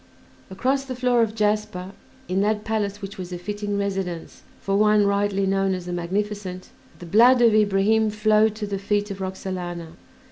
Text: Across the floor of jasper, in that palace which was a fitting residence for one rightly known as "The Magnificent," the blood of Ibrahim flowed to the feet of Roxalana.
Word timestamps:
Across 0.49 0.85
the 0.85 0.95
floor 0.95 1.21
of 1.21 1.35
jasper, 1.35 1.91
in 2.27 2.41
that 2.41 2.63
palace 2.63 3.03
which 3.03 3.19
was 3.19 3.31
a 3.31 3.37
fitting 3.37 3.77
residence 3.77 4.41
for 4.59 4.75
one 4.75 5.05
rightly 5.05 5.45
known 5.45 5.75
as 5.75 5.85
"The 5.85 5.93
Magnificent," 5.93 6.69
the 6.97 7.05
blood 7.05 7.39
of 7.39 7.53
Ibrahim 7.53 8.09
flowed 8.09 8.55
to 8.55 8.65
the 8.65 8.79
feet 8.79 9.11
of 9.11 9.21
Roxalana. 9.21 9.89